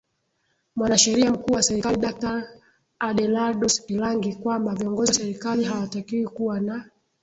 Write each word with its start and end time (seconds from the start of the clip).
Mwanasheria 0.75 1.31
Mkuu 1.31 1.53
wa 1.53 1.63
Serikali 1.63 1.97
Daktari 1.97 2.43
Adelardus 2.99 3.85
Kilangi 3.85 4.35
kwamba 4.35 4.75
viongozi 4.75 5.11
wa 5.11 5.15
serikali 5.17 5.63
hawatakiwi 5.63 6.27
kuwa 6.27 6.59
na 6.59 6.89